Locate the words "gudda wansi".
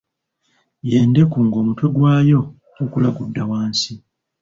3.17-3.91